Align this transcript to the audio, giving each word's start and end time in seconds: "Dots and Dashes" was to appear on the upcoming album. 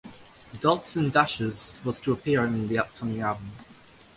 "Dots 0.59 0.95
and 0.95 1.13
Dashes" 1.13 1.79
was 1.85 1.99
to 1.99 2.11
appear 2.11 2.41
on 2.41 2.65
the 2.67 2.79
upcoming 2.79 3.21
album. 3.21 3.51